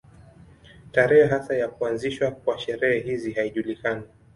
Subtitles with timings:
[0.91, 4.03] Tarehe hasa ya kuanzishwa kwa sherehe hizi haijulikani.